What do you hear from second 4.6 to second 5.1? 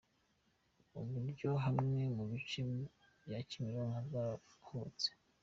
hubatse.